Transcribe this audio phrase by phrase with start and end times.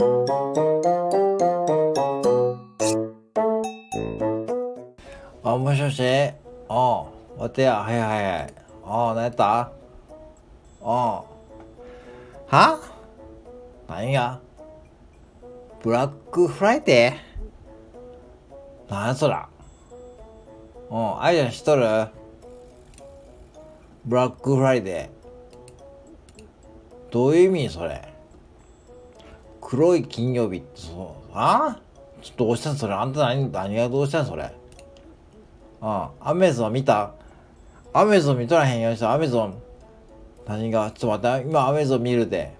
[0.00, 0.04] あ、
[5.58, 6.00] もしもし？
[6.68, 7.02] ああ、
[7.36, 8.08] わてや、はいはい。
[8.08, 8.16] は
[8.46, 8.54] い。
[8.84, 9.60] ああ、何やった？
[9.60, 9.72] あ
[10.82, 11.24] あ。
[12.46, 12.78] は？
[13.88, 14.38] 何が？
[15.82, 18.92] ブラックフライデー？
[18.92, 19.48] 何やそら？
[20.90, 22.06] うん、あいちゃん知っとる？
[24.04, 27.12] ブラックフライデー。
[27.12, 28.14] どういう意味それ？
[29.68, 31.78] 黒い金曜日ってそう、あ？
[32.22, 32.94] ちょっとどうしたんそれ。
[32.94, 34.44] あんた何、何がどうしたんそれ？
[35.82, 37.12] ああ、アメゾン見た？
[37.92, 39.54] アメゾン見とらへんよ、アメゾン。
[40.46, 40.90] 何が？
[40.92, 42.54] ちょっと待って、今アメゾン見るで。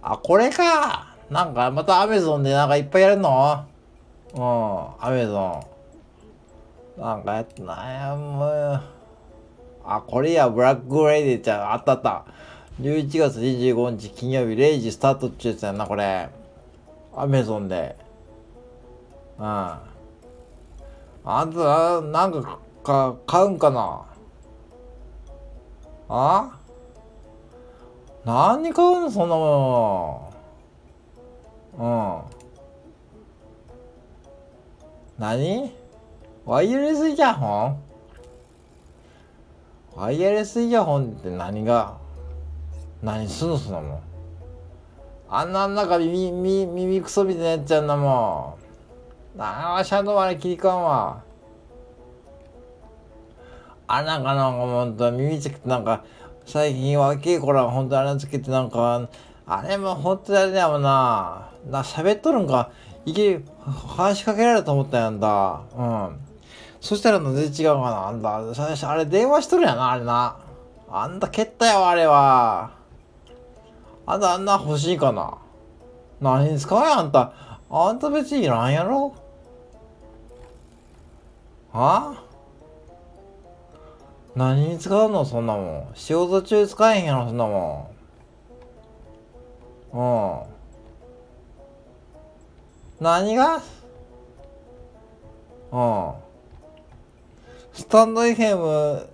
[0.00, 1.14] あ、これか。
[1.28, 3.66] なんかまたアメゾンでなんかいっぱいやるの？
[4.32, 5.62] うん、アメゾ
[6.98, 7.00] ン。
[7.00, 8.82] なんかやってない、もう。
[9.84, 12.24] あ、これや、ブラックフライデーちゃん、あったあった。
[12.80, 16.28] 11月25日金曜日0時スタート中やつやな、これ。
[17.14, 17.96] アメゾンで。
[19.38, 19.44] うん。
[19.44, 19.80] あ
[21.24, 24.02] んた、なんか、か、買うんかな
[26.10, 26.58] あ？
[28.26, 30.32] 何買うのそんなも
[31.78, 32.28] の。
[35.18, 35.22] うん。
[35.22, 35.72] 何？
[36.44, 37.82] ワイヤレスイヤホン？
[39.96, 42.04] ワイヤレスイヤホンって何が？
[43.06, 44.00] 何すんのそんなもん。
[45.28, 48.58] あんな中耳、耳、耳クソみたいなやつやんなも
[49.36, 49.38] ん。
[49.38, 51.22] なあ、シャドウあれ切り替わんわ。
[53.86, 56.02] あ、なんかなんかほんと耳つけてなんか、
[56.46, 59.08] 最近若い頃はほんとあれつけてなんか、
[59.46, 61.50] あれもほんとあれだよな。
[61.70, 62.72] な、喋っとるんか、
[63.04, 65.60] いき話しかけられたと思ったやんだ。
[65.78, 66.18] うん。
[66.80, 68.08] そしたら全然違うかな。
[68.08, 70.38] あんだ、最初あれ電話しとるやな、あれな。
[70.90, 72.74] あんた蹴ったよ、あれは。
[74.06, 75.38] あんたあんな欲しいかな？
[76.20, 77.32] 何に使うや、あんた。
[77.68, 79.12] あんた別にいらんやろ？
[81.72, 82.22] は
[84.36, 85.24] 何に使うの？
[85.24, 85.88] そんなもん。
[85.94, 87.90] 仕事中使えへんやろ、そんなも
[89.92, 89.98] ん。
[89.98, 90.02] う
[90.44, 90.46] ん。
[93.04, 93.60] 何が？
[95.72, 96.12] うん。
[97.72, 99.04] スタンド FM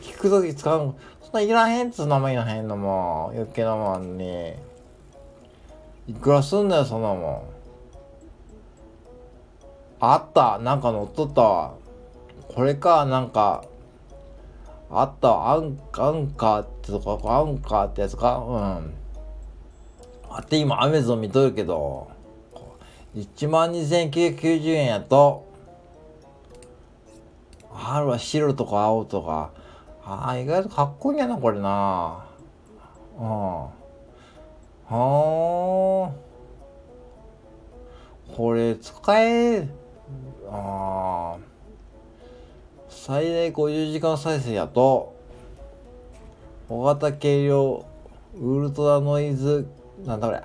[0.00, 0.94] 聞くとき使うの？
[1.26, 4.54] そんないらへんっつう名前いらへんのも余計なもんに。
[6.06, 7.42] いくらすんだよ、そんなもん。
[9.98, 11.74] あったなんか乗っとったわ。
[12.54, 13.64] これか、なんか。
[14.88, 18.94] あったアンアンカーってとか、アンカーってやつかうん。
[20.30, 22.08] あって今、アメゾン見とるけど、
[23.16, 25.44] 12,990円やと、
[27.74, 29.50] あるわ、白とか青とか。
[30.08, 32.24] ああ、意外とかっこいいやな、これな。
[33.18, 33.24] うん。
[33.24, 33.70] は
[34.88, 36.10] あ。
[38.36, 39.68] これ、使え、
[40.48, 41.38] ああ。
[42.88, 45.12] 最大50時間再生やと、
[46.68, 47.84] 小型軽量
[48.40, 49.66] ウルトラノイズ、
[50.04, 50.40] なんだこれ。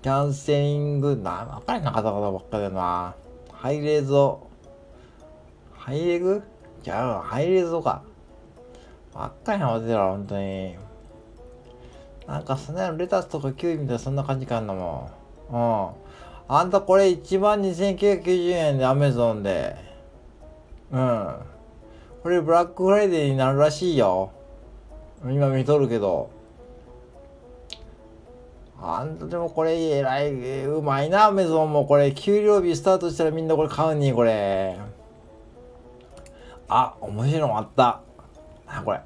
[0.00, 3.14] キャンセリング、な、わかりなかったことばっかりだな。
[3.52, 4.46] ハイレゾ、
[5.74, 6.42] ハイレグ？
[6.82, 8.07] じゃあ、ハイレゾか。
[9.18, 10.76] ばっかりなってたら、ほんとに。
[12.28, 15.10] なんか、そんなレタスとかキュウイみたいなそんな感じかんなも
[15.50, 15.54] ん。
[15.54, 16.54] うん。
[16.56, 19.74] あんたこれ12,990円でアメゾンで。
[20.92, 21.34] うん。
[22.22, 24.30] これブラックフライデーになるらしいよ。
[25.24, 26.30] 今見とるけど。
[28.80, 30.32] あんたでもこれえらい、
[30.66, 32.12] うまいな、アメゾンもこれ。
[32.12, 34.78] 給料日スタートしたらみんなこれ買うに、これ。
[36.68, 38.02] あ、面白いのあった。
[38.76, 39.00] なこれ。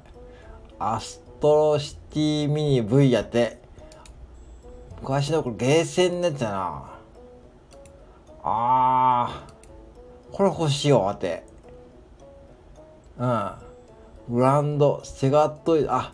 [0.79, 3.61] アストロシティミニ V やって。
[5.01, 6.93] 昔のこれゲーセンのやつやな。
[8.43, 9.53] あー。
[10.33, 11.43] これ欲しいわ、って。
[13.17, 13.51] うん。
[14.29, 16.13] ブランド、セガトイレ、あ、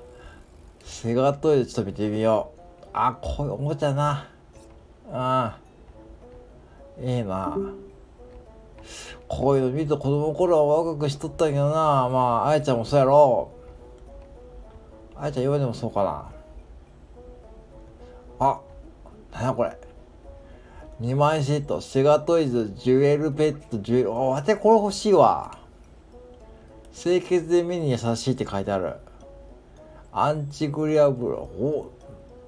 [0.84, 2.88] セガトイレちょっと見てみよう。
[2.94, 4.28] あ、こういうおもちゃな。
[7.00, 7.08] うん。
[7.08, 7.58] いいな。
[9.28, 12.10] こういうの見ると子供の頃は若くしとったけどな。
[12.10, 13.52] まあ、あやちゃんもそうやろ。
[15.16, 16.32] あやちゃん今でもそうかな。
[18.40, 18.62] あ、
[19.32, 19.78] なんやこれ。
[21.02, 25.58] 2枚シート、セガトイズ、ジュエルペット、ジュエル、あ、わてこれ欲しいわ。
[26.94, 28.96] 清潔で目に優しいって書いてある。
[30.12, 31.92] アンチグリアブル、お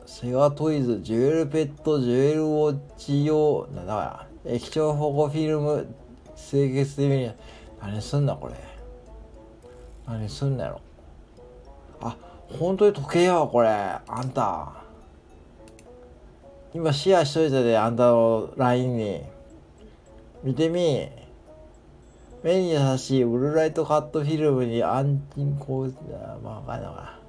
[0.05, 5.87] セガトイズ、ジュエルペット、ジュエルウォッチ用、なんだから、液晶保護フィルム、
[6.49, 7.31] 清潔で目に、
[7.81, 8.55] 何すんだこれ。
[10.07, 10.81] 何すんだやろ。
[12.01, 12.17] あ、
[12.59, 13.69] 本当に時計やわ、これ。
[13.69, 14.73] あんた。
[16.73, 19.23] 今シェアしといたで、あんたの LINE に。
[20.43, 21.09] 見てみ。
[22.43, 26.37] 目に優しいブルライトカットフィルムに安心構図だ。
[26.43, 27.19] まあ、わかんないかな。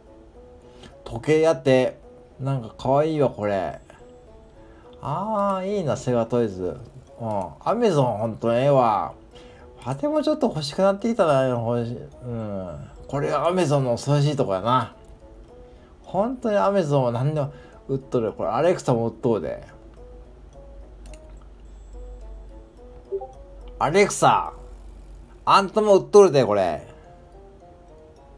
[1.04, 1.98] 時計やって、
[2.40, 3.78] なんか可愛いわ、これ。
[5.02, 6.78] ああ、いいな、セガトイズ。
[7.22, 7.70] うん。
[7.70, 9.14] アメゾンほんとええわ。
[9.80, 12.90] パテもちょっと欲しくなってきたな、欲しうん。
[13.08, 14.94] これがアメゾンの恐ろしいとこやな。
[16.02, 17.52] 本当にアメゾンは何でも
[17.88, 18.32] 売っとる。
[18.32, 19.64] これアレクサも売っとるで。
[23.78, 24.52] アレクサ
[25.44, 26.86] あんたも売っとるで、これ。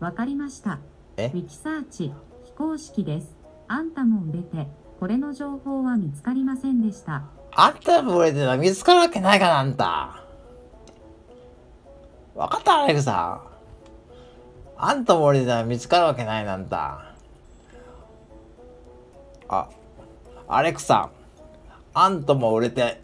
[0.01, 0.79] わかりました。
[1.17, 1.27] え？
[1.27, 2.13] ウィキサーチ
[2.45, 3.37] 非公式です。
[3.69, 4.67] あんたも売れて、
[5.05, 7.25] これの情報は見つかりませんでした。
[7.55, 10.25] あんたも売れてな、見つかるわけないかな、あんた。
[12.35, 13.43] わかった、アレクサ。
[14.79, 17.15] あんたも売れてな、見つかるわけないな、あんた。
[19.47, 19.69] あ、
[20.49, 21.11] アレクサ。
[21.93, 23.03] あんたも売れて。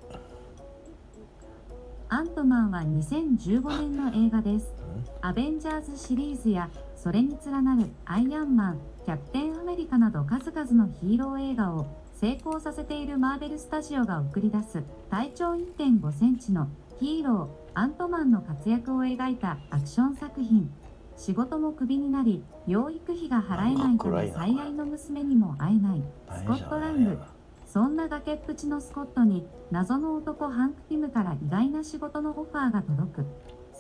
[2.09, 4.73] アントマンは2015年の映画です。
[5.21, 6.71] アベンジャーズシリーズや、
[7.03, 16.69] それに連なるアイアンマン、キャプテンアメリカなど数々のヒーロー映画を成功させているマーベルスタジオが送り出す体長1.5センチの
[16.99, 20.71] ヒーロー、アントマンの活躍を描いたアクション作品。
[21.17, 26.03] 仕事もクビになり、養育費が払えないため最愛の娘にも会えない
[26.37, 27.19] スコットランド。
[27.67, 33.25] そんな崖っぷちのスコットに謎の男ハンク・ピムから意外な仕事のオファーが届く。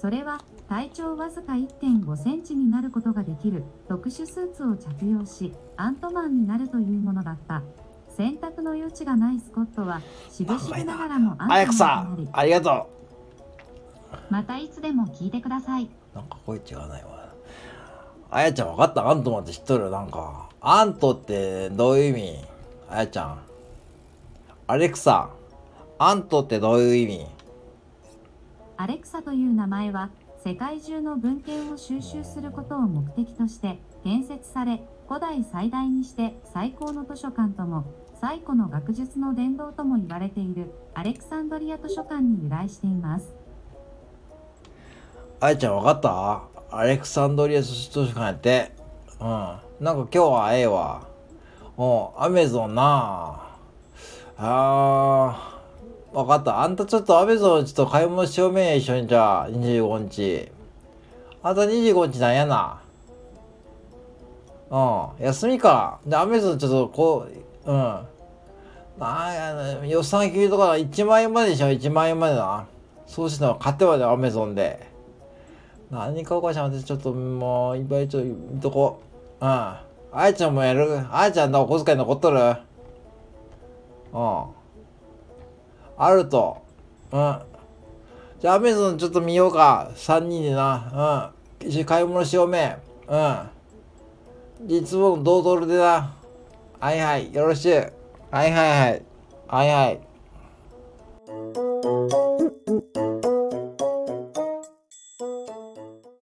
[0.00, 7.62] それは体長わずか1.5センチになることができる特殊スーツを着用しアントマンになるというものだった。
[8.16, 10.00] 選択の余地がないスコットは
[10.30, 12.90] 渋々ながらもアントマンとアレクサなり、ありがと
[14.30, 15.84] またいつでも聞いてください。
[15.84, 15.88] う。
[16.16, 17.32] なんか声違わないわ。
[18.30, 19.06] あやちゃん分かった？
[19.06, 19.90] アントマンって知っとる？
[19.90, 20.48] なんか。
[20.60, 22.44] アントってどういう意味？
[22.88, 23.38] あやちゃん。
[24.66, 25.30] アレクサ。
[25.98, 27.26] アントってどういう意味？
[28.80, 30.08] アレクサという名前は
[30.42, 37.84] 世界中の文献を収集することを目的として建設され古代最大にして最高の図書館とも
[38.22, 43.34] 最古の学術の殿堂とも言われているアレクサンドリア図書館に由来しています
[45.40, 46.42] あやちゃん分かった？
[46.70, 48.72] アレクサンドリア図書館って。
[49.20, 49.26] うん。
[49.26, 51.06] なんか今日はええわ。
[51.76, 53.42] うん、アメゾンな
[54.38, 55.59] あー、
[56.12, 56.62] 分かった。
[56.62, 60.50] あんたちょっとアメゾンちょっと買い物しようめや、一緒にじゃあ、25日。
[61.42, 62.80] あんた25日なんやな。
[64.70, 66.00] うん、休みか。
[66.06, 67.26] で、アメゾンちょっとこ
[67.64, 68.00] う、うん。
[68.98, 72.66] なんや、予算切りとか1万円まででしょ、1万円までな。
[73.06, 74.88] そうしたら買ってまでアメゾンで。
[75.90, 79.00] 何買おかしら私ちょっともういっぱいちょっと見とこ
[79.40, 79.44] う。
[79.44, 79.50] うん。
[79.50, 81.00] あやちゃんもやる？
[81.10, 82.38] あやちゃんのお小遣い残っとる？
[84.12, 84.59] うん。
[86.02, 86.62] あると。
[87.12, 87.38] うん。
[88.40, 89.90] じゃあ、アメゾンちょっと見ようか。
[89.94, 91.32] 3人でな。
[91.60, 91.68] うん。
[91.68, 92.78] 一緒に買い物しようめ。
[93.06, 93.50] うん。
[94.66, 96.14] いつもの同ドルでな。
[96.80, 97.34] はいはい。
[97.34, 97.92] よろしゅう。
[98.30, 99.02] はいはいはい。
[99.46, 100.00] はいはい。